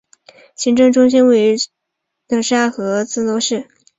[0.55, 1.57] 行政中心位于
[2.27, 2.71] 瑙沙罗
[3.05, 3.67] 费洛兹市。